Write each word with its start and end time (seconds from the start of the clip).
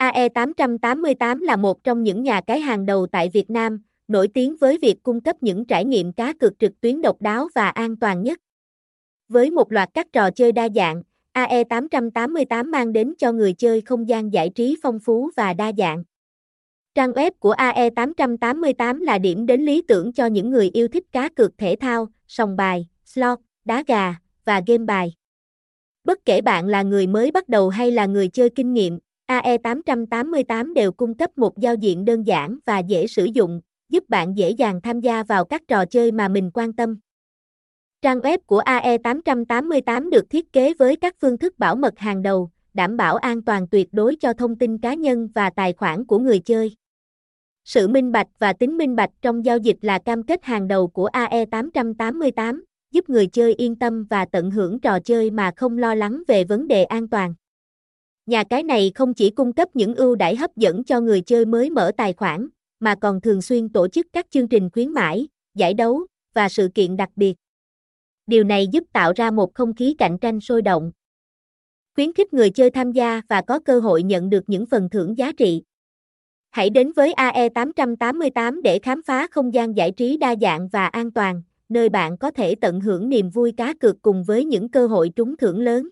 AE888 0.00 1.40
là 1.40 1.56
một 1.56 1.84
trong 1.84 2.02
những 2.02 2.22
nhà 2.22 2.40
cái 2.40 2.60
hàng 2.60 2.86
đầu 2.86 3.06
tại 3.06 3.30
Việt 3.32 3.50
Nam, 3.50 3.82
nổi 4.08 4.28
tiếng 4.28 4.56
với 4.56 4.78
việc 4.78 5.02
cung 5.02 5.20
cấp 5.20 5.36
những 5.40 5.64
trải 5.64 5.84
nghiệm 5.84 6.12
cá 6.12 6.32
cược 6.32 6.58
trực 6.58 6.80
tuyến 6.80 7.02
độc 7.02 7.22
đáo 7.22 7.48
và 7.54 7.68
an 7.68 7.96
toàn 7.96 8.22
nhất. 8.22 8.38
Với 9.28 9.50
một 9.50 9.72
loạt 9.72 9.88
các 9.94 10.06
trò 10.12 10.30
chơi 10.30 10.52
đa 10.52 10.68
dạng, 10.74 11.02
AE888 11.34 12.70
mang 12.70 12.92
đến 12.92 13.14
cho 13.18 13.32
người 13.32 13.52
chơi 13.52 13.80
không 13.80 14.08
gian 14.08 14.32
giải 14.32 14.50
trí 14.54 14.76
phong 14.82 14.98
phú 15.00 15.30
và 15.36 15.54
đa 15.54 15.72
dạng. 15.78 16.04
Trang 16.94 17.12
web 17.12 17.30
của 17.38 17.54
AE888 17.54 19.00
là 19.00 19.18
điểm 19.18 19.46
đến 19.46 19.62
lý 19.62 19.82
tưởng 19.88 20.12
cho 20.12 20.26
những 20.26 20.50
người 20.50 20.70
yêu 20.72 20.88
thích 20.88 21.04
cá 21.12 21.28
cược 21.28 21.58
thể 21.58 21.76
thao, 21.80 22.08
sòng 22.26 22.56
bài, 22.56 22.86
slot, 23.04 23.38
đá 23.64 23.82
gà 23.86 24.14
và 24.44 24.62
game 24.66 24.84
bài. 24.84 25.14
Bất 26.04 26.24
kể 26.24 26.40
bạn 26.40 26.66
là 26.66 26.82
người 26.82 27.06
mới 27.06 27.30
bắt 27.30 27.48
đầu 27.48 27.68
hay 27.68 27.90
là 27.90 28.06
người 28.06 28.28
chơi 28.28 28.50
kinh 28.50 28.72
nghiệm, 28.72 28.98
AE888 29.30 30.74
đều 30.74 30.92
cung 30.92 31.14
cấp 31.14 31.38
một 31.38 31.58
giao 31.58 31.74
diện 31.74 32.04
đơn 32.04 32.26
giản 32.26 32.58
và 32.66 32.78
dễ 32.78 33.06
sử 33.06 33.24
dụng, 33.24 33.60
giúp 33.88 34.04
bạn 34.08 34.36
dễ 34.36 34.50
dàng 34.50 34.80
tham 34.80 35.00
gia 35.00 35.22
vào 35.22 35.44
các 35.44 35.62
trò 35.68 35.84
chơi 35.84 36.12
mà 36.12 36.28
mình 36.28 36.50
quan 36.54 36.72
tâm. 36.72 36.98
Trang 38.02 38.20
web 38.20 38.38
của 38.46 38.60
AE888 38.60 40.10
được 40.10 40.30
thiết 40.30 40.52
kế 40.52 40.74
với 40.74 40.96
các 40.96 41.16
phương 41.20 41.38
thức 41.38 41.58
bảo 41.58 41.76
mật 41.76 41.98
hàng 41.98 42.22
đầu, 42.22 42.50
đảm 42.74 42.96
bảo 42.96 43.16
an 43.16 43.42
toàn 43.42 43.68
tuyệt 43.68 43.88
đối 43.92 44.16
cho 44.16 44.32
thông 44.32 44.58
tin 44.58 44.78
cá 44.78 44.94
nhân 44.94 45.28
và 45.34 45.50
tài 45.50 45.72
khoản 45.72 46.04
của 46.04 46.18
người 46.18 46.38
chơi. 46.38 46.76
Sự 47.64 47.88
minh 47.88 48.12
bạch 48.12 48.28
và 48.38 48.52
tính 48.52 48.76
minh 48.76 48.96
bạch 48.96 49.10
trong 49.22 49.44
giao 49.44 49.58
dịch 49.58 49.76
là 49.80 49.98
cam 49.98 50.22
kết 50.22 50.44
hàng 50.44 50.68
đầu 50.68 50.88
của 50.88 51.08
AE888, 51.12 52.60
giúp 52.90 53.10
người 53.10 53.26
chơi 53.26 53.54
yên 53.54 53.76
tâm 53.76 54.04
và 54.04 54.24
tận 54.24 54.50
hưởng 54.50 54.80
trò 54.80 55.00
chơi 55.00 55.30
mà 55.30 55.52
không 55.56 55.78
lo 55.78 55.94
lắng 55.94 56.22
về 56.28 56.44
vấn 56.44 56.68
đề 56.68 56.84
an 56.84 57.08
toàn. 57.08 57.34
Nhà 58.30 58.44
cái 58.44 58.62
này 58.62 58.92
không 58.94 59.14
chỉ 59.14 59.30
cung 59.30 59.52
cấp 59.52 59.68
những 59.74 59.94
ưu 59.94 60.14
đãi 60.14 60.36
hấp 60.36 60.56
dẫn 60.56 60.84
cho 60.84 61.00
người 61.00 61.20
chơi 61.20 61.44
mới 61.44 61.70
mở 61.70 61.92
tài 61.96 62.12
khoản, 62.12 62.48
mà 62.80 62.94
còn 62.94 63.20
thường 63.20 63.42
xuyên 63.42 63.68
tổ 63.68 63.88
chức 63.88 64.06
các 64.12 64.26
chương 64.30 64.48
trình 64.48 64.70
khuyến 64.70 64.92
mãi, 64.92 65.28
giải 65.54 65.74
đấu 65.74 66.06
và 66.34 66.48
sự 66.48 66.68
kiện 66.74 66.96
đặc 66.96 67.08
biệt. 67.16 67.34
Điều 68.26 68.44
này 68.44 68.66
giúp 68.66 68.84
tạo 68.92 69.12
ra 69.16 69.30
một 69.30 69.54
không 69.54 69.74
khí 69.74 69.94
cạnh 69.98 70.18
tranh 70.18 70.40
sôi 70.40 70.62
động. 70.62 70.92
Khuyến 71.94 72.12
khích 72.12 72.34
người 72.34 72.50
chơi 72.50 72.70
tham 72.70 72.92
gia 72.92 73.20
và 73.28 73.42
có 73.42 73.58
cơ 73.58 73.80
hội 73.80 74.02
nhận 74.02 74.30
được 74.30 74.44
những 74.46 74.66
phần 74.66 74.88
thưởng 74.90 75.18
giá 75.18 75.32
trị. 75.32 75.62
Hãy 76.50 76.70
đến 76.70 76.92
với 76.92 77.14
AE888 77.16 78.62
để 78.62 78.78
khám 78.78 79.02
phá 79.02 79.26
không 79.30 79.54
gian 79.54 79.76
giải 79.76 79.90
trí 79.90 80.16
đa 80.16 80.34
dạng 80.40 80.68
và 80.68 80.86
an 80.86 81.10
toàn, 81.10 81.42
nơi 81.68 81.88
bạn 81.88 82.18
có 82.18 82.30
thể 82.30 82.54
tận 82.54 82.80
hưởng 82.80 83.08
niềm 83.08 83.30
vui 83.30 83.52
cá 83.56 83.74
cược 83.74 84.02
cùng 84.02 84.24
với 84.24 84.44
những 84.44 84.68
cơ 84.68 84.86
hội 84.86 85.10
trúng 85.16 85.36
thưởng 85.36 85.60
lớn. 85.60 85.88